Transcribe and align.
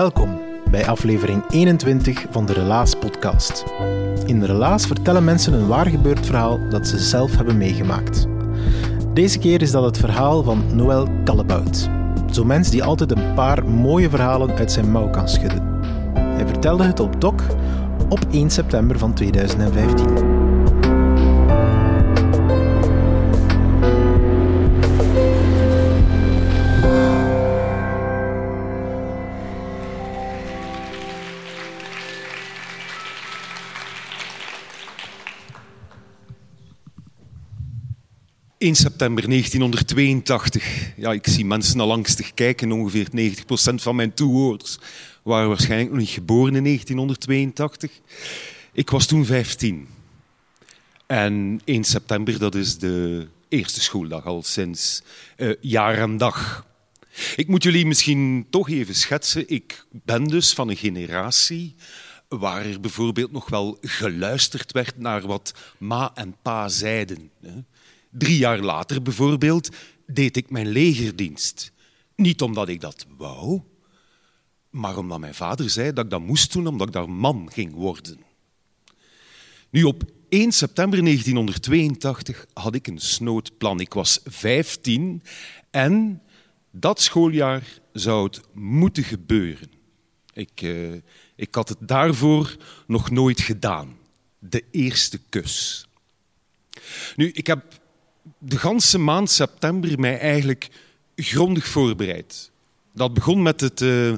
Welkom 0.00 0.40
bij 0.70 0.86
aflevering 0.86 1.44
21 1.48 2.26
van 2.30 2.46
de 2.46 2.52
Relaas 2.52 2.94
podcast. 2.94 3.64
In 4.26 4.40
de 4.40 4.46
Relaas 4.46 4.86
vertellen 4.86 5.24
mensen 5.24 5.52
een 5.52 5.66
waar 5.66 5.86
gebeurd 5.86 6.26
verhaal 6.26 6.68
dat 6.68 6.86
ze 6.86 6.98
zelf 6.98 7.36
hebben 7.36 7.56
meegemaakt. 7.56 8.26
Deze 9.14 9.38
keer 9.38 9.62
is 9.62 9.70
dat 9.70 9.84
het 9.84 9.98
verhaal 9.98 10.42
van 10.42 10.62
Noël 10.74 11.08
Kallebout. 11.24 11.88
Zo'n 12.30 12.46
mens 12.46 12.70
die 12.70 12.82
altijd 12.82 13.10
een 13.10 13.34
paar 13.34 13.64
mooie 13.64 14.10
verhalen 14.10 14.56
uit 14.56 14.72
zijn 14.72 14.90
mouw 14.90 15.10
kan 15.10 15.28
schudden. 15.28 15.62
Hij 16.14 16.46
vertelde 16.46 16.84
het 16.84 17.00
op 17.00 17.20
Doc 17.20 17.42
op 18.08 18.20
1 18.30 18.50
september 18.50 18.98
van 18.98 19.14
2015. 19.14 20.39
In 38.60 38.76
september 38.76 39.28
1982. 39.28 40.92
Ja, 40.96 41.12
ik 41.12 41.26
zie 41.26 41.44
mensen 41.44 41.80
al 41.80 41.92
angstig 41.92 42.34
kijken. 42.34 42.72
Ongeveer 42.72 43.08
90% 43.10 43.74
van 43.74 43.96
mijn 43.96 44.14
toehoorders 44.14 44.78
waren 45.22 45.48
waarschijnlijk 45.48 45.90
nog 45.90 45.98
niet 45.98 46.08
geboren 46.08 46.54
in 46.54 46.64
1982. 46.64 47.90
Ik 48.72 48.90
was 48.90 49.06
toen 49.06 49.24
15. 49.24 49.88
En 51.06 51.60
1 51.64 51.84
september, 51.84 52.38
dat 52.38 52.54
is 52.54 52.78
de 52.78 53.28
eerste 53.48 53.80
schooldag 53.80 54.26
al 54.26 54.42
sinds 54.42 55.02
eh, 55.36 55.50
jaar 55.60 55.98
en 55.98 56.16
dag. 56.16 56.66
Ik 57.36 57.48
moet 57.48 57.62
jullie 57.62 57.86
misschien 57.86 58.46
toch 58.50 58.68
even 58.68 58.94
schetsen. 58.94 59.48
Ik 59.48 59.84
ben 59.90 60.24
dus 60.24 60.52
van 60.52 60.68
een 60.68 60.76
generatie 60.76 61.74
waar 62.28 62.64
er 62.64 62.80
bijvoorbeeld 62.80 63.32
nog 63.32 63.48
wel 63.48 63.78
geluisterd 63.80 64.72
werd 64.72 64.98
naar 64.98 65.26
wat 65.26 65.54
ma 65.78 66.10
en 66.14 66.36
pa 66.42 66.68
zeiden. 66.68 67.30
Drie 68.10 68.38
jaar 68.38 68.60
later 68.60 69.02
bijvoorbeeld 69.02 69.68
deed 70.06 70.36
ik 70.36 70.50
mijn 70.50 70.68
legerdienst. 70.68 71.72
Niet 72.16 72.42
omdat 72.42 72.68
ik 72.68 72.80
dat 72.80 73.06
wou, 73.16 73.60
maar 74.70 74.96
omdat 74.96 75.20
mijn 75.20 75.34
vader 75.34 75.70
zei 75.70 75.92
dat 75.92 76.04
ik 76.04 76.10
dat 76.10 76.20
moest 76.20 76.52
doen 76.52 76.66
omdat 76.66 76.86
ik 76.86 76.92
daar 76.92 77.10
man 77.10 77.50
ging 77.52 77.72
worden. 77.72 78.18
Nu, 79.70 79.84
op 79.84 80.02
1 80.28 80.52
september 80.52 81.02
1982 81.02 82.46
had 82.52 82.74
ik 82.74 82.86
een 82.86 82.98
snoodplan. 82.98 83.80
Ik 83.80 83.92
was 83.92 84.20
15 84.24 85.22
en 85.70 86.22
dat 86.70 87.00
schooljaar 87.00 87.80
zou 87.92 88.24
het 88.24 88.40
moeten 88.52 89.04
gebeuren. 89.04 89.70
Ik, 90.32 90.62
eh, 90.62 90.92
ik 91.36 91.54
had 91.54 91.68
het 91.68 91.78
daarvoor 91.80 92.56
nog 92.86 93.10
nooit 93.10 93.40
gedaan. 93.40 93.96
De 94.38 94.64
eerste 94.70 95.18
kus. 95.28 95.86
Nu, 97.16 97.30
ik 97.30 97.46
heb 97.46 97.79
de 98.38 98.58
ganse 98.58 98.98
maand 98.98 99.30
september 99.30 100.00
mij 100.00 100.18
eigenlijk 100.18 100.68
grondig 101.16 101.66
voorbereid. 101.66 102.50
Dat 102.94 103.14
begon 103.14 103.42
met, 103.42 103.60
het, 103.60 103.80
eh, 103.80 104.12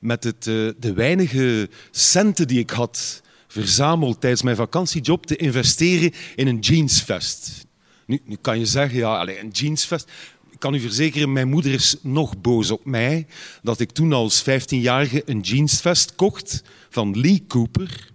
met 0.00 0.24
het, 0.24 0.46
eh, 0.46 0.68
de 0.78 0.92
weinige 0.94 1.68
centen 1.90 2.48
die 2.48 2.58
ik 2.58 2.70
had 2.70 3.22
verzameld 3.48 4.20
tijdens 4.20 4.42
mijn 4.42 4.56
vakantiejob 4.56 5.26
te 5.26 5.36
investeren 5.36 6.12
in 6.34 6.46
een 6.46 6.58
jeansvest. 6.58 7.66
Nu, 8.06 8.20
nu 8.24 8.36
kan 8.40 8.58
je 8.58 8.66
zeggen, 8.66 8.98
ja, 8.98 9.18
allez, 9.18 9.40
een 9.40 9.48
jeansvest. 9.48 10.10
Ik 10.50 10.58
kan 10.58 10.74
u 10.74 10.80
verzekeren, 10.80 11.32
mijn 11.32 11.48
moeder 11.48 11.72
is 11.72 11.96
nog 12.02 12.40
boos 12.40 12.70
op 12.70 12.84
mij 12.84 13.26
dat 13.62 13.80
ik 13.80 13.90
toen 13.90 14.12
als 14.12 14.42
15-jarige 14.42 15.22
een 15.26 15.40
jeansvest 15.40 16.14
kocht 16.14 16.62
van 16.90 17.20
Lee 17.20 17.44
Cooper. 17.48 18.11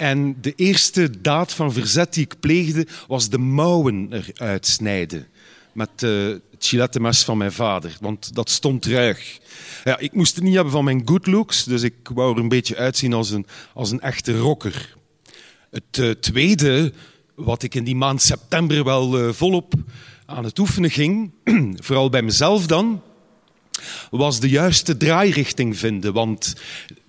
En 0.00 0.36
de 0.40 0.52
eerste 0.56 1.20
daad 1.20 1.52
van 1.52 1.72
verzet 1.72 2.14
die 2.14 2.24
ik 2.24 2.40
pleegde, 2.40 2.86
was 3.08 3.28
de 3.28 3.38
mouwen 3.38 4.08
eruit 4.10 4.66
snijden. 4.66 5.26
Met 5.72 5.90
eh, 5.96 6.10
het 6.26 6.66
gilettenmes 6.66 7.24
van 7.24 7.38
mijn 7.38 7.52
vader, 7.52 7.96
want 8.00 8.34
dat 8.34 8.50
stond 8.50 8.86
ruig. 8.86 9.38
Ja, 9.84 9.98
ik 9.98 10.12
moest 10.12 10.34
het 10.34 10.44
niet 10.44 10.54
hebben 10.54 10.72
van 10.72 10.84
mijn 10.84 11.02
good 11.04 11.26
looks, 11.26 11.64
dus 11.64 11.82
ik 11.82 11.94
wou 12.14 12.34
er 12.34 12.42
een 12.42 12.48
beetje 12.48 12.76
uitzien 12.76 13.12
als 13.12 13.30
een, 13.30 13.46
als 13.74 13.90
een 13.90 14.00
echte 14.00 14.38
rocker. 14.38 14.96
Het 15.70 15.98
eh, 15.98 16.10
tweede, 16.10 16.92
wat 17.34 17.62
ik 17.62 17.74
in 17.74 17.84
die 17.84 17.96
maand 17.96 18.22
september 18.22 18.84
wel 18.84 19.18
eh, 19.18 19.32
volop 19.32 19.74
aan 20.26 20.44
het 20.44 20.58
oefenen 20.58 20.90
ging, 20.90 21.30
vooral 21.86 22.10
bij 22.10 22.22
mezelf 22.22 22.66
dan, 22.66 23.02
was 24.10 24.40
de 24.40 24.48
juiste 24.48 24.96
draairichting 24.96 25.78
vinden. 25.78 26.12
Want 26.12 26.54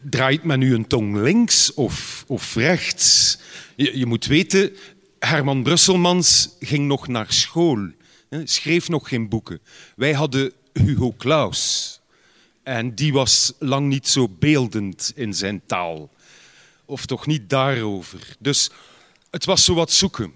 draait 0.10 0.44
men 0.44 0.60
nu 0.60 0.74
een 0.74 0.88
tong 0.88 1.16
links 1.16 1.74
of, 1.74 2.24
of 2.28 2.56
rechts? 2.56 3.38
Je, 3.76 3.98
je 3.98 4.06
moet 4.06 4.26
weten, 4.26 4.72
Herman 5.20 5.64
Brusselmans 5.64 6.50
ging 6.60 6.88
nog 6.88 7.08
naar 7.08 7.34
school, 7.34 7.90
schreef 8.44 8.90
nog 8.90 9.08
geen 9.08 9.30
boeken. 9.30 9.60
Wij 9.96 10.14
hadden 10.14 10.52
Hugo 10.74 11.14
Claus. 11.18 12.00
En 12.64 12.96
die 12.96 13.14
was 13.14 13.54
lang 13.60 13.88
niet 13.88 14.08
zo 14.08 14.30
beeldend 14.30 15.12
in 15.16 15.34
zijn 15.34 15.62
taal. 15.66 16.10
Of 16.86 17.06
toch 17.06 17.26
niet 17.26 17.50
daarover. 17.50 18.36
Dus 18.40 18.70
het 19.30 19.46
was 19.46 19.66
zo 19.66 19.74
wat 19.74 19.92
zoeken. 19.92 20.34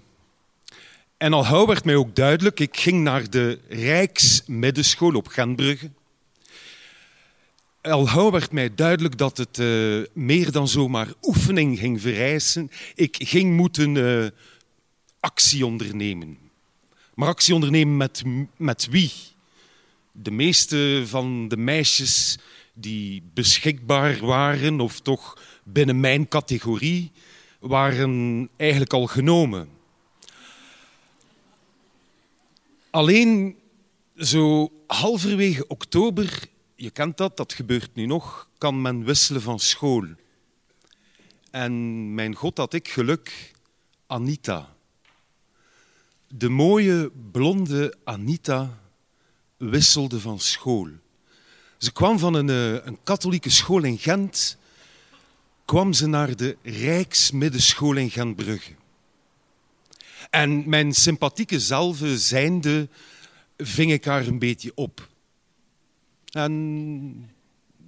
En 1.16 1.32
al 1.32 1.44
gauw 1.44 1.66
werd 1.66 1.84
mij 1.84 1.94
ook 1.94 2.16
duidelijk, 2.16 2.60
ik 2.60 2.76
ging 2.76 3.02
naar 3.02 3.30
de 3.30 3.58
Rijksmiddenschool 3.68 5.14
op 5.14 5.28
Gentbrugge. 5.28 5.90
Al 7.86 8.30
werd 8.30 8.52
mij 8.52 8.74
duidelijk 8.74 9.18
dat 9.18 9.36
het 9.36 9.58
eh, 9.58 9.98
meer 10.12 10.52
dan 10.52 10.68
zomaar 10.68 11.08
oefening 11.22 11.78
ging 11.78 12.00
vereisen. 12.00 12.70
Ik 12.94 13.16
ging 13.18 13.56
moeten 13.56 13.96
eh, 13.96 14.26
actie 15.20 15.66
ondernemen. 15.66 16.38
Maar 17.14 17.28
actie 17.28 17.54
ondernemen 17.54 17.96
met, 17.96 18.22
met 18.56 18.86
wie? 18.90 19.12
De 20.12 20.30
meeste 20.30 21.02
van 21.06 21.48
de 21.48 21.56
meisjes 21.56 22.38
die 22.74 23.22
beschikbaar 23.34 24.18
waren, 24.18 24.80
of 24.80 25.00
toch 25.00 25.38
binnen 25.64 26.00
mijn 26.00 26.28
categorie, 26.28 27.12
waren 27.60 28.48
eigenlijk 28.56 28.92
al 28.92 29.06
genomen. 29.06 29.68
Alleen 32.90 33.56
zo 34.16 34.72
halverwege 34.86 35.66
oktober, 35.66 36.48
je 36.76 36.90
kent 36.90 37.16
dat, 37.16 37.36
dat 37.36 37.52
gebeurt 37.52 37.94
nu 37.94 38.06
nog, 38.06 38.48
kan 38.58 38.82
men 38.82 39.04
wisselen 39.04 39.42
van 39.42 39.60
school. 39.60 40.04
En 41.50 42.14
mijn 42.14 42.34
god 42.34 42.56
had 42.56 42.72
ik 42.72 42.88
geluk, 42.88 43.52
Anita. 44.06 44.74
De 46.28 46.48
mooie 46.48 47.10
blonde 47.30 47.94
Anita 48.04 48.78
wisselde 49.56 50.20
van 50.20 50.40
school. 50.40 50.88
Ze 51.78 51.92
kwam 51.92 52.18
van 52.18 52.34
een, 52.34 52.50
eh, 52.50 52.86
een 52.86 52.98
katholieke 53.02 53.50
school 53.50 53.82
in 53.82 53.98
Gent, 53.98 54.56
kwam 55.64 55.92
ze 55.92 56.06
naar 56.06 56.36
de 56.36 56.56
Rijksmiddenschool 56.62 57.96
in 57.96 58.10
Gentbrugge. 58.10 58.72
En 60.30 60.68
mijn 60.68 60.92
sympathieke 60.92 61.60
zelve 61.60 62.18
zijnde 62.18 62.88
ving 63.56 63.92
ik 63.92 64.04
haar 64.04 64.26
een 64.26 64.38
beetje 64.38 64.72
op. 64.74 65.08
En 66.36 67.30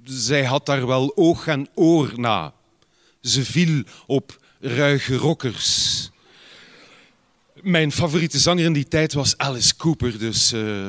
zij 0.05 0.45
had 0.45 0.67
daar 0.67 0.87
wel 0.87 1.17
oog 1.17 1.47
en 1.47 1.69
oor 1.75 2.12
na. 2.17 2.55
Ze 3.21 3.45
viel 3.45 3.83
op 4.06 4.39
ruige 4.61 5.17
rockers. 5.17 6.11
Mijn 7.55 7.93
favoriete 7.93 8.39
zanger 8.39 8.65
in 8.65 8.73
die 8.73 8.89
tijd 8.89 9.12
was 9.12 9.37
Alice 9.37 9.77
Cooper, 9.77 10.19
dus 10.19 10.53
uh, 10.53 10.89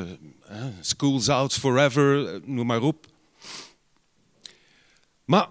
School's 0.80 1.28
Out 1.28 1.54
Forever, 1.54 2.40
noem 2.44 2.66
maar 2.66 2.82
op. 2.82 3.06
Maar 5.24 5.48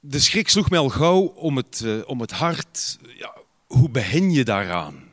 de 0.00 0.18
schrik 0.18 0.48
sloeg 0.48 0.70
mij 0.70 0.78
al 0.78 0.88
gauw 0.88 1.20
om 1.20 1.56
het, 1.56 1.80
uh, 1.84 2.02
om 2.06 2.20
het 2.20 2.30
hart. 2.30 2.98
Ja, 3.18 3.36
hoe 3.66 3.90
begin 3.90 4.30
je 4.30 4.44
daaraan? 4.44 5.09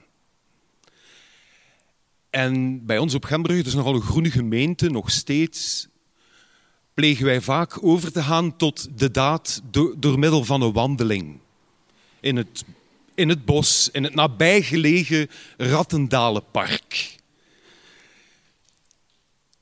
En 2.38 2.86
bij 2.86 2.98
ons 2.98 3.14
op 3.14 3.26
Gembrugge, 3.26 3.58
het 3.58 3.68
is 3.68 3.74
nogal 3.74 3.96
een 3.96 4.02
groene 4.02 4.32
gemeente, 4.32 4.90
nog 4.90 5.12
steeds, 5.12 5.88
plegen 6.94 7.26
wij 7.26 7.42
vaak 7.42 7.84
over 7.84 8.12
te 8.12 8.24
gaan 8.24 8.56
tot 8.58 9.00
de 9.00 9.12
daad 9.12 9.62
door, 10.00 10.20
middel 10.20 10.44
van 10.44 10.62
een 10.62 10.72
wandeling. 10.72 11.40
In 12.20 12.36
het, 12.36 12.64
in 13.16 13.30
het 13.30 13.46
bos, 13.46 13.90
in 13.92 14.04
het 14.04 14.14
nabijgelegen 14.14 15.30
Rattendalenpark. 15.58 17.16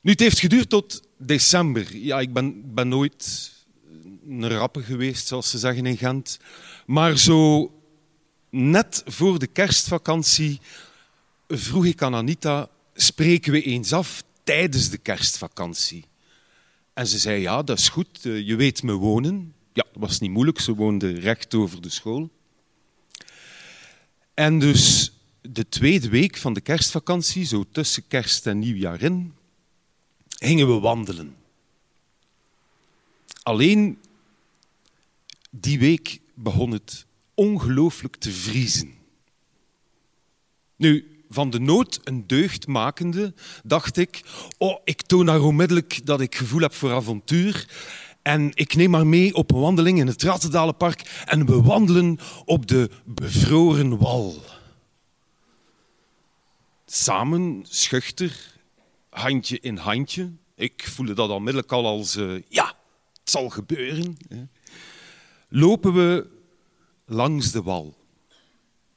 Nu, 0.00 0.10
het 0.10 0.20
heeft 0.20 0.38
geduurd 0.38 0.68
tot 0.68 1.02
december. 1.18 1.96
Ja, 1.96 2.20
ik 2.20 2.32
ben, 2.32 2.74
ben 2.74 2.88
nooit 2.88 3.52
een 4.28 4.48
rappe 4.48 4.82
geweest, 4.82 5.26
zoals 5.26 5.50
ze 5.50 5.58
zeggen 5.58 5.86
in 5.86 5.96
Gent. 5.96 6.38
Maar 6.86 7.18
zo 7.18 7.70
net 8.50 9.02
voor 9.06 9.38
de 9.38 9.46
kerstvakantie 9.46 10.60
vroeg 11.48 11.86
ik 11.86 12.02
aan 12.02 12.14
Anita, 12.14 12.68
spreken 12.94 13.52
we 13.52 13.62
eens 13.62 13.92
af 13.92 14.22
tijdens 14.44 14.90
de 14.90 14.98
kerstvakantie? 14.98 16.04
En 16.92 17.06
ze 17.06 17.18
zei, 17.18 17.40
ja, 17.40 17.62
dat 17.62 17.78
is 17.78 17.88
goed, 17.88 18.24
eh, 18.24 18.46
je 18.46 18.56
weet 18.56 18.82
me 18.82 18.92
wonen. 18.92 19.54
Ja, 19.72 19.84
dat 19.92 20.02
was 20.02 20.20
niet 20.20 20.30
moeilijk, 20.30 20.60
ze 20.60 20.74
woonde 20.74 21.10
recht 21.10 21.54
over 21.54 21.82
de 21.82 21.88
school. 21.88 22.30
En 24.34 24.58
dus 24.58 25.12
de 25.40 25.68
tweede 25.68 26.08
week 26.08 26.36
van 26.36 26.52
de 26.52 26.60
kerstvakantie, 26.60 27.44
zo 27.44 27.64
tussen 27.72 28.06
kerst 28.06 28.46
en 28.46 28.58
nieuwjaar 28.58 29.02
in, 29.02 29.34
gingen 30.28 30.66
we 30.66 30.80
wandelen. 30.80 31.36
Alleen 33.42 33.98
die 35.50 35.78
week 35.78 36.20
begon 36.34 36.70
het 36.70 37.06
ongelooflijk 37.34 38.16
te 38.16 38.32
vriezen. 38.32 38.94
Nu, 40.76 41.15
van 41.28 41.50
de 41.50 41.60
nood 41.60 42.00
een 42.04 42.26
deugd 42.26 42.66
makende, 42.66 43.34
dacht 43.64 43.96
ik, 43.96 44.22
oh, 44.58 44.80
ik 44.84 45.02
toon 45.02 45.26
daar 45.26 45.42
onmiddellijk 45.42 46.00
dat 46.04 46.20
ik 46.20 46.34
gevoel 46.34 46.60
heb 46.60 46.74
voor 46.74 46.92
avontuur. 46.92 47.68
En 48.22 48.50
ik 48.54 48.74
neem 48.74 48.90
maar 48.90 49.06
mee 49.06 49.34
op 49.34 49.50
een 49.50 49.60
wandeling 49.60 49.98
in 49.98 50.06
het 50.06 50.22
Rattendalenpark 50.22 51.24
en 51.24 51.46
we 51.46 51.62
wandelen 51.62 52.18
op 52.44 52.66
de 52.66 52.90
bevroren 53.04 53.98
wal. 53.98 54.42
Samen, 56.86 57.64
schuchter, 57.68 58.54
handje 59.10 59.60
in 59.60 59.76
handje. 59.76 60.30
Ik 60.54 60.88
voelde 60.88 61.14
dat 61.14 61.30
onmiddellijk 61.30 61.72
al 61.72 61.86
als, 61.86 62.16
uh, 62.16 62.42
ja, 62.48 62.66
het 63.20 63.30
zal 63.30 63.48
gebeuren. 63.48 64.16
Lopen 65.48 65.92
we 65.94 66.26
langs 67.04 67.52
de 67.52 67.62
wal. 67.62 67.96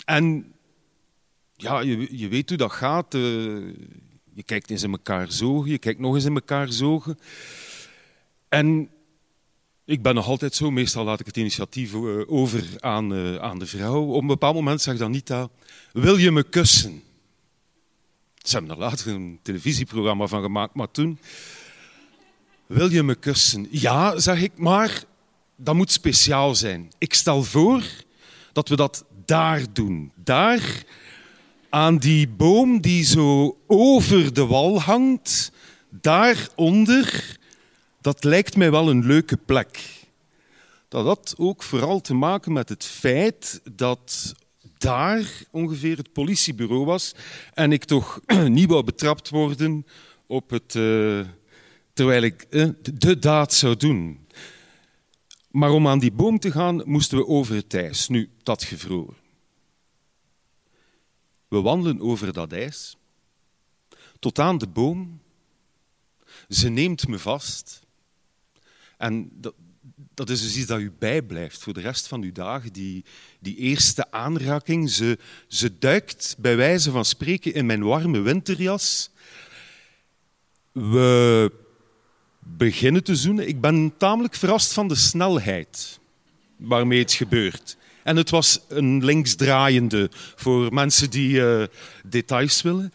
En 0.05 0.53
ja, 1.61 1.79
je, 1.79 2.17
je 2.17 2.27
weet 2.27 2.49
hoe 2.49 2.57
dat 2.57 2.71
gaat. 2.71 3.13
Uh, 3.13 3.21
je 4.33 4.43
kijkt 4.45 4.69
eens 4.69 4.83
in 4.83 4.91
elkaar 4.91 5.31
zogen, 5.31 5.71
je 5.71 5.77
kijkt 5.77 5.99
nog 5.99 6.15
eens 6.15 6.25
in 6.25 6.35
elkaar 6.35 6.71
zogen. 6.71 7.19
En 8.49 8.89
ik 9.85 10.01
ben 10.01 10.15
nog 10.15 10.27
altijd 10.27 10.55
zo, 10.55 10.71
meestal 10.71 11.03
laat 11.03 11.19
ik 11.19 11.25
het 11.25 11.37
initiatief 11.37 11.93
uh, 11.93 12.31
over 12.31 12.63
aan, 12.79 13.13
uh, 13.13 13.35
aan 13.35 13.59
de 13.59 13.65
vrouw. 13.65 14.03
Op 14.03 14.21
een 14.21 14.27
bepaald 14.27 14.55
moment 14.55 14.81
zegt 14.81 15.01
Anita, 15.01 15.49
wil 15.91 16.17
je 16.17 16.31
me 16.31 16.43
kussen? 16.43 17.03
Ze 18.35 18.57
hebben 18.57 18.71
er 18.71 18.81
later 18.81 19.07
een 19.13 19.39
televisieprogramma 19.41 20.27
van 20.27 20.41
gemaakt, 20.41 20.73
maar 20.75 20.91
toen... 20.91 21.19
Wil 22.65 22.91
je 22.91 23.03
me 23.03 23.15
kussen? 23.15 23.67
Ja, 23.69 24.19
zeg 24.19 24.41
ik, 24.41 24.57
maar 24.57 25.03
dat 25.55 25.75
moet 25.75 25.91
speciaal 25.91 26.55
zijn. 26.55 26.91
Ik 26.97 27.13
stel 27.13 27.43
voor 27.43 27.83
dat 28.53 28.69
we 28.69 28.75
dat 28.75 29.05
daar 29.25 29.73
doen. 29.73 30.11
Daar 30.15 30.83
aan 31.69 31.97
die 31.97 32.27
boom 32.27 32.81
die 32.81 33.03
zo 33.03 33.57
over 33.67 34.33
de 34.33 34.45
wal 34.45 34.81
hangt, 34.81 35.51
daaronder, 35.89 37.37
dat 38.01 38.23
lijkt 38.23 38.55
mij 38.55 38.71
wel 38.71 38.89
een 38.89 39.05
leuke 39.05 39.37
plek. 39.37 39.97
Dat 40.87 41.05
had 41.05 41.35
ook 41.37 41.63
vooral 41.63 42.01
te 42.01 42.13
maken 42.13 42.53
met 42.53 42.69
het 42.69 42.85
feit 42.85 43.61
dat 43.71 44.35
daar 44.77 45.43
ongeveer 45.51 45.97
het 45.97 46.13
politiebureau 46.13 46.85
was 46.85 47.15
en 47.53 47.71
ik 47.71 47.83
toch 47.83 48.19
niet 48.47 48.69
wou 48.69 48.83
betrapt 48.83 49.29
worden 49.29 49.85
op 50.27 50.49
het, 50.49 50.75
uh, 50.75 51.21
terwijl 51.93 52.21
ik 52.21 52.45
uh, 52.49 52.69
de 52.93 53.19
daad 53.19 53.53
zou 53.53 53.77
doen. 53.77 54.27
Maar 55.51 55.71
om 55.71 55.87
aan 55.87 55.99
die 55.99 56.11
boom 56.11 56.39
te 56.39 56.51
gaan, 56.51 56.81
moesten 56.85 57.17
we 57.17 57.27
over 57.27 57.55
het 57.55 57.73
ijs. 57.73 58.07
Nu, 58.07 58.29
dat 58.43 58.63
gevroren. 58.63 59.28
We 61.49 61.61
wandelen 61.61 62.01
over 62.01 62.33
dat 62.33 62.53
ijs, 62.53 62.97
tot 64.19 64.39
aan 64.39 64.57
de 64.57 64.67
boom. 64.67 65.21
Ze 66.49 66.69
neemt 66.69 67.07
me 67.07 67.19
vast. 67.19 67.81
En 68.97 69.31
dat, 70.13 70.29
is 70.29 70.41
dus 70.41 70.57
iets 70.57 70.67
dat 70.67 70.79
u 70.79 70.91
bijblijft 70.99 71.63
voor 71.63 71.73
de 71.73 71.81
rest 71.81 72.07
van 72.07 72.21
uw 72.21 72.31
dagen, 72.31 72.73
die, 72.73 73.05
die 73.39 73.55
eerste 73.55 74.11
aanraking. 74.11 74.89
Ze, 74.89 75.17
ze 75.47 75.77
duikt 75.77 76.35
bij 76.39 76.55
wijze 76.55 76.91
van 76.91 77.05
spreken 77.05 77.53
in 77.53 77.65
mijn 77.65 77.83
warme 77.83 78.19
winterjas. 78.19 79.09
We 80.71 81.51
beginnen 82.39 83.03
te 83.03 83.15
zoenen. 83.15 83.47
Ik 83.47 83.61
ben 83.61 83.97
tamelijk 83.97 84.35
verrast 84.35 84.73
van 84.73 84.87
de 84.87 84.95
snelheid 84.95 85.99
waarmee 86.55 86.99
het 86.99 87.13
gebeurt. 87.13 87.77
En 88.09 88.15
het 88.15 88.29
was 88.29 88.59
een 88.67 89.05
linksdraaiende 89.05 90.09
voor 90.35 90.73
mensen 90.73 91.09
die 91.09 91.33
uh, 91.33 91.63
details 92.05 92.61
willen. 92.61 92.93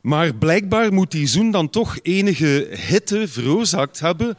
Maar 0.00 0.34
blijkbaar 0.34 0.92
moet 0.92 1.10
die 1.10 1.26
zoen 1.26 1.50
dan 1.50 1.70
toch 1.70 1.98
enige 2.02 2.68
hitte 2.70 3.28
veroorzaakt 3.28 4.00
hebben. 4.00 4.36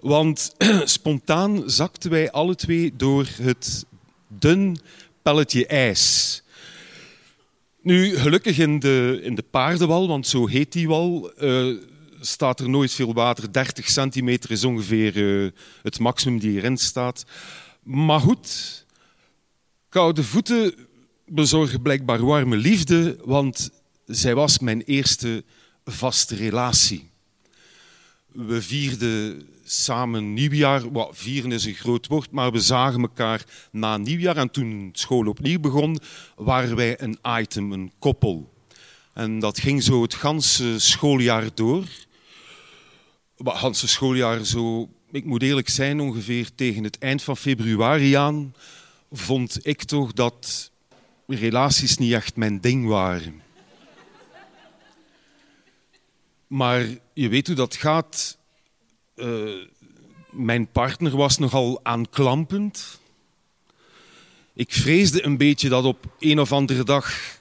Want 0.00 0.54
spontaan 0.84 1.62
zakten 1.66 2.10
wij 2.10 2.30
alle 2.30 2.54
twee 2.54 2.92
door 2.96 3.26
het 3.42 3.84
dun 4.28 4.78
pelletje 5.22 5.66
ijs. 5.66 6.42
Nu, 7.82 8.16
gelukkig 8.16 8.58
in 8.58 8.78
de, 8.78 9.20
in 9.22 9.34
de 9.34 9.44
paardenwal, 9.50 10.08
want 10.08 10.26
zo 10.26 10.46
heet 10.46 10.72
die 10.72 10.88
wal, 10.88 11.32
uh, 11.40 11.76
staat 12.20 12.60
er 12.60 12.68
nooit 12.68 12.92
veel 12.92 13.14
water. 13.14 13.52
30 13.52 13.88
centimeter 13.88 14.50
is 14.50 14.64
ongeveer 14.64 15.16
uh, 15.16 15.50
het 15.82 15.98
maximum 15.98 16.38
die 16.38 16.56
erin 16.56 16.76
staat. 16.76 17.24
Maar 17.82 18.20
goed, 18.20 18.86
Koude 19.88 20.24
voeten 20.24 20.74
bezorgen 21.26 21.82
blijkbaar 21.82 22.24
warme 22.24 22.56
liefde, 22.56 23.18
want 23.24 23.70
zij 24.06 24.34
was 24.34 24.58
mijn 24.58 24.82
eerste 24.82 25.44
vaste 25.84 26.34
relatie. 26.34 27.10
We 28.26 28.62
vierden 28.62 29.48
samen 29.64 30.32
nieuwjaar. 30.32 30.82
Vieren 31.10 31.52
is 31.52 31.64
een 31.64 31.74
groot 31.74 32.06
woord, 32.06 32.30
maar 32.30 32.52
we 32.52 32.60
zagen 32.60 33.00
elkaar 33.00 33.44
na 33.70 33.96
nieuwjaar. 33.96 34.36
En 34.36 34.50
toen 34.50 34.88
school 34.92 35.26
opnieuw 35.26 35.60
begon, 35.60 35.98
waren 36.36 36.76
wij 36.76 37.00
een 37.02 37.18
item, 37.38 37.72
een 37.72 37.92
koppel. 37.98 38.52
En 39.12 39.38
dat 39.38 39.60
ging 39.60 39.82
zo 39.82 40.02
het 40.02 40.14
ganse 40.14 40.78
schooljaar 40.78 41.54
door. 41.54 41.84
Het 43.36 43.48
ganse 43.48 43.88
schooljaar 43.88 44.44
zo, 44.44 44.88
ik 45.10 45.24
moet 45.24 45.42
eerlijk 45.42 45.68
zijn, 45.68 46.00
ongeveer 46.00 46.54
tegen 46.54 46.84
het 46.84 46.98
eind 46.98 47.22
van 47.22 47.36
februari 47.36 48.14
aan 48.14 48.52
vond 49.10 49.66
ik 49.66 49.82
toch 49.82 50.12
dat 50.12 50.70
relaties 51.26 51.98
niet 51.98 52.12
echt 52.12 52.36
mijn 52.36 52.60
ding 52.60 52.86
waren. 52.86 53.42
Maar 56.46 56.86
je 57.12 57.28
weet 57.28 57.46
hoe 57.46 57.56
dat 57.56 57.76
gaat. 57.76 58.38
Uh, 59.16 59.64
mijn 60.30 60.70
partner 60.70 61.16
was 61.16 61.38
nogal 61.38 61.80
aanklampend. 61.82 63.00
Ik 64.54 64.72
vreesde 64.72 65.24
een 65.24 65.36
beetje 65.36 65.68
dat 65.68 65.84
op 65.84 66.16
een 66.18 66.40
of 66.40 66.52
andere 66.52 66.84
dag 66.84 67.36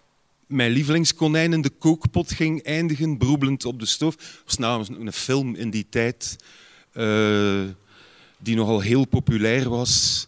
mijn 0.48 0.72
lievelingskonijn 0.72 1.54
in 1.54 1.62
de 1.62 1.70
kookpot 1.70 2.32
ging 2.32 2.64
eindigen, 2.64 3.18
broebelend 3.18 3.66
op 3.66 3.80
de 3.80 3.86
stof. 3.86 4.16
Het 4.16 4.42
was 4.46 4.58
namens 4.58 4.90
een 4.90 5.14
film 5.14 5.56
in 5.56 5.70
die 5.70 5.86
tijd 5.90 6.36
uh, 6.94 7.64
die 8.38 8.56
nogal 8.56 8.80
heel 8.80 9.06
populair 9.06 9.70
was. 9.70 10.27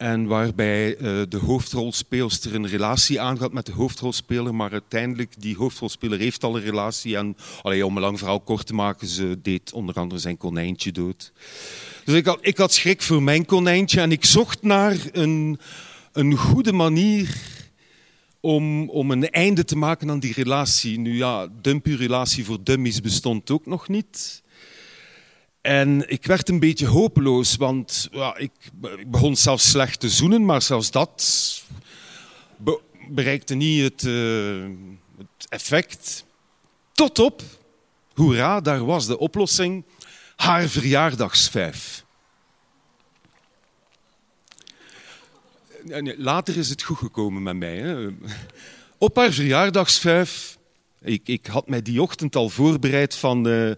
En 0.00 0.26
waarbij 0.26 0.96
uh, 0.98 1.22
de 1.28 1.36
hoofdrolspeelster 1.36 2.54
een 2.54 2.66
relatie 2.66 3.20
aangaat 3.20 3.52
met 3.52 3.66
de 3.66 3.72
hoofdrolspeler, 3.72 4.54
maar 4.54 4.72
uiteindelijk 4.72 5.34
die 5.38 5.56
hoofdrolspeler 5.56 6.18
heeft 6.18 6.44
al 6.44 6.56
een 6.56 6.62
relatie. 6.62 7.16
En 7.16 7.36
allee, 7.62 7.86
om 7.86 7.96
een 7.96 8.02
lang 8.02 8.18
verhaal 8.18 8.40
kort 8.40 8.66
te 8.66 8.74
maken, 8.74 9.06
ze 9.06 9.38
deed 9.42 9.72
onder 9.72 9.94
andere 9.94 10.20
zijn 10.20 10.36
konijntje 10.36 10.92
dood. 10.92 11.32
Dus 12.04 12.14
ik 12.14 12.26
had, 12.26 12.38
ik 12.40 12.56
had 12.56 12.72
schrik 12.72 13.02
voor 13.02 13.22
mijn 13.22 13.44
konijntje 13.44 14.00
en 14.00 14.12
ik 14.12 14.24
zocht 14.24 14.62
naar 14.62 14.96
een, 15.12 15.58
een 16.12 16.36
goede 16.36 16.72
manier 16.72 17.36
om, 18.40 18.90
om 18.90 19.10
een 19.10 19.30
einde 19.30 19.64
te 19.64 19.76
maken 19.76 20.10
aan 20.10 20.20
die 20.20 20.32
relatie. 20.32 20.98
Nu 20.98 21.16
ja, 21.16 21.48
dumpy-relatie 21.62 22.44
voor 22.44 22.58
dummies 22.62 23.00
bestond 23.00 23.50
ook 23.50 23.66
nog 23.66 23.88
niet. 23.88 24.42
En 25.60 26.10
ik 26.10 26.26
werd 26.26 26.48
een 26.48 26.60
beetje 26.60 26.86
hopeloos, 26.86 27.56
want 27.56 28.08
ja, 28.12 28.36
ik, 28.36 28.52
ik, 28.98 29.10
begon 29.10 29.36
zelfs 29.36 29.70
slecht 29.70 30.00
te 30.00 30.08
zoenen, 30.08 30.44
maar 30.44 30.62
zelfs 30.62 30.90
dat 30.90 31.24
bereikte 33.08 33.54
niet 33.54 33.82
het, 33.82 34.02
uh, 34.02 34.68
het, 35.18 35.48
effect. 35.48 36.24
Tot 36.92 37.18
op, 37.18 37.42
hoera, 38.14 38.60
daar 38.60 38.84
was 38.84 39.06
de 39.06 39.18
oplossing, 39.18 39.84
haar 40.36 40.68
verjaardagsvijf. 40.68 42.04
Later 46.16 46.56
is 46.56 46.68
het 46.68 46.82
goed 46.82 46.98
gekomen 46.98 47.42
met 47.42 47.56
mij. 47.56 47.76
Hè. 47.76 48.08
Op 48.98 49.16
haar 49.16 49.32
verjaardagsvijf, 49.32 50.58
ik, 51.02 51.28
ik 51.28 51.46
had 51.46 51.68
mij 51.68 51.82
die 51.82 52.02
ochtend 52.02 52.36
al 52.36 52.48
voorbereid 52.48 53.14
van... 53.14 53.48
Uh, 53.48 53.70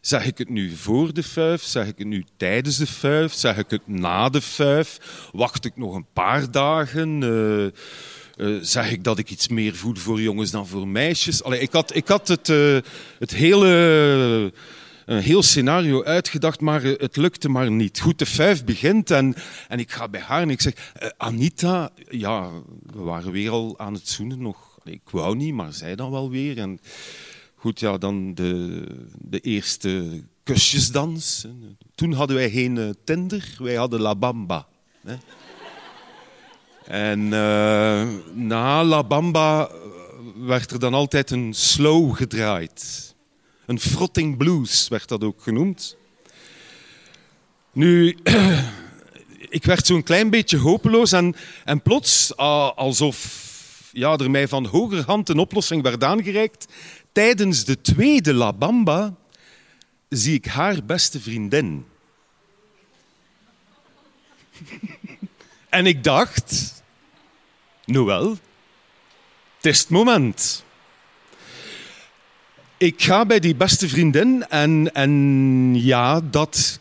Zeg 0.00 0.26
ik 0.26 0.38
het 0.38 0.48
nu 0.48 0.70
voor 0.76 1.14
de 1.14 1.22
vijf? 1.22 1.62
Zeg 1.62 1.86
ik 1.86 1.98
het 1.98 2.06
nu 2.06 2.24
tijdens 2.36 2.76
de 2.76 2.86
vijf? 2.86 3.32
Zeg 3.32 3.56
ik 3.56 3.70
het 3.70 3.86
na 3.86 4.28
de 4.28 4.40
vijf? 4.40 4.98
Wacht 5.32 5.64
ik 5.64 5.76
nog 5.76 5.94
een 5.94 6.06
paar 6.12 6.50
dagen? 6.50 7.20
Uh, 7.20 7.64
uh, 8.36 8.62
zeg 8.62 8.90
ik 8.90 9.04
dat 9.04 9.18
ik 9.18 9.30
iets 9.30 9.48
meer 9.48 9.74
voel 9.74 9.94
voor 9.94 10.20
jongens 10.20 10.50
dan 10.50 10.66
voor 10.66 10.88
meisjes? 10.88 11.42
Allee, 11.42 11.60
ik 11.60 11.72
had, 11.72 11.94
ik 11.94 12.08
had 12.08 12.28
het, 12.28 12.46
het 13.18 13.30
hele 13.30 14.52
een 15.06 15.22
heel 15.22 15.42
scenario 15.42 16.04
uitgedacht, 16.04 16.60
maar 16.60 16.82
het 16.82 17.16
lukte 17.16 17.48
maar 17.48 17.70
niet. 17.70 18.00
Goed, 18.00 18.18
de 18.18 18.26
vijf 18.26 18.64
begint 18.64 19.10
en, 19.10 19.34
en 19.68 19.78
ik 19.78 19.90
ga 19.90 20.08
bij 20.08 20.20
haar 20.20 20.42
en 20.42 20.50
ik 20.50 20.60
zeg... 20.60 20.72
Anita, 21.16 21.90
ja, 22.08 22.50
we 22.92 23.02
waren 23.02 23.32
weer 23.32 23.50
al 23.50 23.78
aan 23.78 23.94
het 23.94 24.08
zoenen 24.08 24.42
nog. 24.42 24.73
Ik 24.84 25.10
wou 25.10 25.36
niet, 25.36 25.54
maar 25.54 25.72
zij 25.72 25.96
dan 25.96 26.10
wel 26.10 26.30
weer. 26.30 26.58
En 26.58 26.80
Goed, 27.64 27.80
ja, 27.80 27.98
dan 27.98 28.34
de, 28.34 28.82
de 29.18 29.40
eerste 29.40 30.22
kusjesdans. 30.42 31.46
Toen 31.94 32.12
hadden 32.12 32.36
wij 32.36 32.50
geen 32.50 32.76
uh, 32.76 32.90
Tinder, 33.04 33.56
wij 33.58 33.74
hadden 33.74 34.00
La 34.00 34.14
Bamba. 34.14 34.66
Hè. 35.06 35.16
En 36.86 37.20
uh, 37.20 38.08
na 38.34 38.84
La 38.84 39.04
Bamba 39.04 39.68
eh, 39.68 39.76
werd 40.36 40.70
er 40.70 40.78
dan 40.78 40.94
altijd 40.94 41.30
een 41.30 41.54
slow 41.54 42.16
gedraaid. 42.16 43.14
Een 43.66 43.80
frotting 43.80 44.36
blues 44.36 44.88
werd 44.88 45.08
dat 45.08 45.24
ook 45.24 45.42
genoemd. 45.42 45.96
Nu, 47.72 48.18
ik 49.58 49.64
werd 49.64 49.86
zo'n 49.86 50.02
klein 50.02 50.30
beetje 50.30 50.58
hopeloos 50.58 51.12
en, 51.12 51.34
en 51.64 51.82
plots, 51.82 52.36
alsof 52.76 53.43
ja, 53.94 54.16
mij 54.28 54.48
van 54.48 54.66
hogerhand 54.66 55.28
een 55.28 55.38
oplossing 55.38 55.82
werd 55.82 56.04
aangereikt, 56.04 56.66
tijdens 57.12 57.64
de 57.64 57.80
tweede 57.80 58.34
La 58.34 58.52
Bamba 58.52 59.14
zie 60.08 60.34
ik 60.34 60.46
haar 60.46 60.84
beste 60.84 61.20
vriendin. 61.20 61.86
en 65.68 65.86
ik 65.86 66.04
dacht, 66.04 66.82
Noël, 67.84 68.30
het 69.56 69.66
is 69.66 69.80
het 69.80 69.88
moment. 69.88 70.64
Ik 72.76 73.02
ga 73.02 73.26
bij 73.26 73.40
die 73.40 73.54
beste 73.54 73.88
vriendin 73.88 74.46
en, 74.48 74.94
en 74.94 75.74
ja, 75.74 76.20
dat 76.20 76.80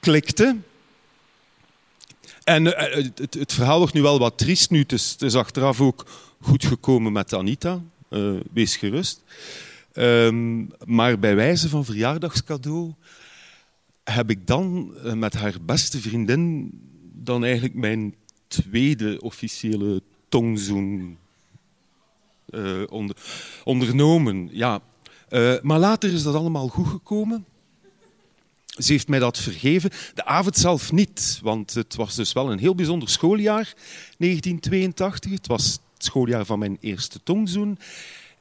klikte. 0.00 0.56
En 2.44 2.76
eh, 2.76 3.04
het, 3.14 3.34
het, 3.34 3.52
verhaal 3.52 3.78
wordt 3.78 3.94
nu 3.94 4.02
wel 4.02 4.18
wat 4.18 4.38
triest 4.38 4.70
nu. 4.70 4.78
Het 4.78 4.92
is, 4.92 5.16
is 5.18 5.34
achteraf 5.34 5.80
ook 5.80 6.06
goed 6.40 6.64
gekomen 6.64 7.12
met 7.12 7.34
Anita. 7.34 7.82
Uh, 8.10 8.40
wees 8.52 8.76
gerust. 8.76 9.22
Um, 9.94 10.70
maar 10.84 11.18
bij 11.18 11.36
wijze 11.36 11.68
van 11.68 11.84
verjaardagscadeau 11.84 12.94
heb 14.04 14.30
ik 14.30 14.46
dan 14.46 14.94
met 15.18 15.34
haar 15.34 15.54
beste 15.62 15.98
vriendin 16.00 16.70
dan 17.12 17.44
eigenlijk 17.44 17.74
mijn 17.74 18.14
tweede 18.48 19.20
officiële 19.20 20.02
tongzoen 20.28 21.18
onder, 22.88 23.16
ondernomen. 23.64 24.48
Ja. 24.52 24.80
maar 25.62 25.78
later 25.78 26.12
is 26.12 26.22
dat 26.22 26.34
allemaal 26.34 26.68
goed 26.68 26.86
gekomen. 26.86 27.46
Ze 28.82 28.92
heeft 28.92 29.08
mij 29.08 29.18
dat 29.18 29.38
vergeven. 29.38 29.90
De 30.14 30.24
avond 30.24 30.56
zelf 30.56 30.92
niet, 30.92 31.40
want 31.42 31.74
het 31.74 31.94
was 31.94 32.14
dus 32.14 32.32
wel 32.32 32.52
een 32.52 32.58
heel 32.58 32.74
bijzonder 32.74 33.08
schooljaar, 33.08 33.74
1982. 34.18 35.30
Het 35.32 35.46
was 35.46 35.64
het 35.94 36.04
schooljaar 36.04 36.44
van 36.44 36.58
mijn 36.58 36.78
eerste 36.80 37.22
tongzoen. 37.22 37.78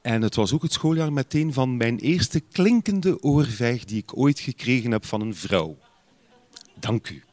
En 0.01 0.21
het 0.21 0.35
was 0.35 0.53
ook 0.53 0.61
het 0.61 0.73
schooljaar 0.73 1.13
meteen 1.13 1.53
van 1.53 1.77
mijn 1.77 1.99
eerste 1.99 2.39
klinkende 2.39 3.23
oorvijg 3.23 3.85
die 3.85 3.97
ik 3.97 4.17
ooit 4.17 4.39
gekregen 4.39 4.91
heb 4.91 5.05
van 5.05 5.21
een 5.21 5.35
vrouw. 5.35 5.77
Dank 6.79 7.09
u. 7.09 7.23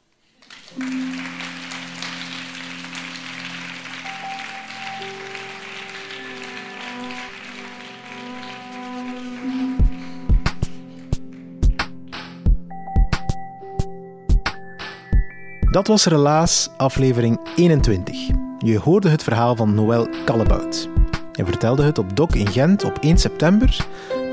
Dat 15.77 15.87
was 15.87 16.05
Relaas, 16.05 16.69
aflevering 16.77 17.41
21. 17.57 18.17
Je 18.59 18.79
hoorde 18.79 19.09
het 19.09 19.23
verhaal 19.23 19.57
van 19.57 19.75
Noël 19.75 20.09
Kallebout. 20.25 20.89
Hij 21.33 21.45
vertelde 21.45 21.83
het 21.83 21.99
op 21.99 22.17
Doc 22.17 22.35
in 22.35 22.47
Gent 22.47 22.85
op 22.85 22.99
1 23.01 23.19
september, 23.19 23.87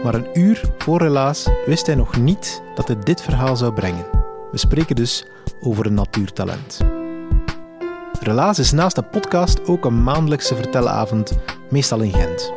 maar 0.03 0.13
een 0.13 0.27
uur 0.33 0.61
voor 0.77 1.01
Relaas 1.01 1.47
wist 1.65 1.85
hij 1.85 1.95
nog 1.95 2.17
niet 2.17 2.61
dat 2.75 2.87
het 2.87 3.05
dit 3.05 3.21
verhaal 3.21 3.55
zou 3.55 3.73
brengen. 3.73 4.05
We 4.51 4.57
spreken 4.57 4.95
dus 4.95 5.25
over 5.61 5.85
een 5.85 5.93
natuurtalent. 5.93 6.79
Relaas 8.19 8.59
is 8.59 8.71
naast 8.71 8.95
de 8.95 9.03
podcast 9.03 9.67
ook 9.67 9.85
een 9.85 10.03
maandelijkse 10.03 10.55
vertelavond, 10.55 11.37
meestal 11.69 12.01
in 12.01 12.13
Gent. 12.13 12.53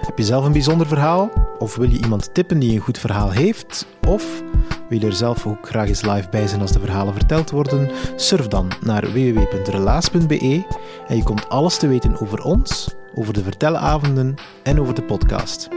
Heb 0.00 0.18
je 0.18 0.24
zelf 0.24 0.44
een 0.44 0.52
bijzonder 0.52 0.86
verhaal? 0.86 1.47
Of 1.58 1.76
wil 1.76 1.90
je 1.90 1.98
iemand 1.98 2.34
tippen 2.34 2.58
die 2.58 2.72
een 2.72 2.80
goed 2.80 2.98
verhaal 2.98 3.30
heeft? 3.30 3.86
Of 4.06 4.42
wil 4.88 5.00
je 5.00 5.06
er 5.06 5.12
zelf 5.12 5.46
ook 5.46 5.68
graag 5.68 5.88
eens 5.88 6.02
live 6.02 6.28
bij 6.30 6.46
zijn 6.46 6.60
als 6.60 6.72
de 6.72 6.80
verhalen 6.80 7.14
verteld 7.14 7.50
worden? 7.50 7.90
Surf 8.16 8.48
dan 8.48 8.68
naar 8.80 9.12
www.relaas.be 9.12 10.64
en 11.08 11.16
je 11.16 11.22
komt 11.22 11.48
alles 11.48 11.76
te 11.76 11.88
weten 11.88 12.20
over 12.20 12.42
ons, 12.42 12.94
over 13.14 13.32
de 13.32 13.42
vertelavonden 13.42 14.34
en 14.62 14.80
over 14.80 14.94
de 14.94 15.02
podcast. 15.02 15.68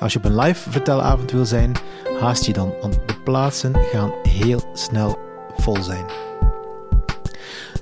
Als 0.00 0.12
je 0.12 0.18
op 0.18 0.24
een 0.24 0.38
live 0.38 0.70
vertelavond 0.70 1.30
wil 1.30 1.46
zijn, 1.46 1.72
haast 2.20 2.44
je 2.44 2.52
dan, 2.52 2.74
want 2.80 2.92
de 3.06 3.20
plaatsen 3.24 3.72
gaan 3.92 4.12
heel 4.22 4.70
snel 4.72 5.18
vol 5.56 5.82
zijn. 5.82 6.04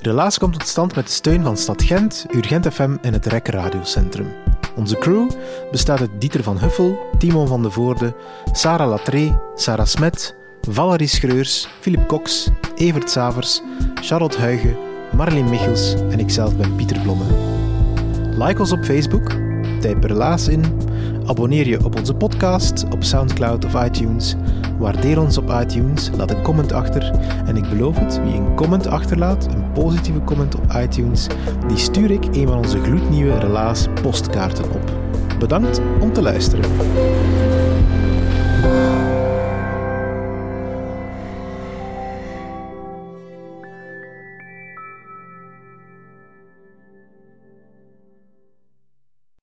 Relaas 0.00 0.38
komt 0.38 0.52
tot 0.52 0.68
stand 0.68 0.94
met 0.94 1.06
de 1.06 1.12
steun 1.12 1.42
van 1.42 1.56
Stad 1.56 1.82
Gent, 1.82 2.26
Urgent 2.34 2.72
FM 2.72 2.96
en 3.02 3.12
het 3.12 3.26
REC 3.26 3.48
Radiocentrum. 3.48 4.45
Onze 4.76 4.98
crew 4.98 5.30
bestaat 5.70 6.00
uit 6.00 6.10
Dieter 6.18 6.42
van 6.42 6.58
Huffel, 6.58 6.98
Timon 7.18 7.46
van 7.46 7.62
de 7.62 7.70
Voorde, 7.70 8.14
Sarah 8.52 8.88
Latré, 8.88 9.40
Sarah 9.54 9.86
Smet, 9.86 10.34
Valerie 10.68 11.06
Schreurs, 11.06 11.68
Philip 11.80 12.06
Cox, 12.06 12.50
Evert 12.74 13.10
Savers, 13.10 13.62
Charlotte 13.94 14.38
Huigen, 14.38 14.76
Marleen 15.12 15.48
Michels 15.48 15.94
en 16.10 16.18
ikzelf 16.18 16.56
ben 16.56 16.74
Pieter 16.74 17.00
Blomme. 17.00 17.24
Like 18.38 18.60
ons 18.60 18.72
op 18.72 18.84
Facebook, 18.84 19.32
typ 19.80 20.04
Relaas 20.04 20.48
in, 20.48 20.64
abonneer 21.26 21.66
je 21.66 21.84
op 21.84 21.98
onze 21.98 22.14
podcast 22.14 22.84
op 22.90 23.04
Soundcloud 23.04 23.64
of 23.64 23.84
iTunes, 23.84 24.34
waardeer 24.78 25.20
ons 25.20 25.38
op 25.38 25.50
iTunes, 25.60 26.10
laat 26.16 26.30
een 26.30 26.42
comment 26.42 26.72
achter 26.72 27.10
en 27.46 27.56
ik 27.56 27.68
beloof 27.68 27.98
het, 27.98 28.20
wie 28.22 28.34
een 28.34 28.54
comment 28.54 28.86
achterlaat, 28.86 29.46
een 29.54 29.72
positieve 29.72 30.20
comment 30.24 30.54
op 30.54 30.64
iTunes, 30.82 31.26
die 31.68 31.76
stuur 31.76 32.10
ik 32.10 32.24
een 32.24 32.46
van 32.46 32.56
onze 32.56 32.80
gloednieuwe 32.82 33.38
Relaas 33.38 33.86
postkaarten 34.02 34.64
op. 34.64 34.92
Bedankt 35.38 35.80
om 36.00 36.12
te 36.12 36.22
luisteren. 36.22 36.64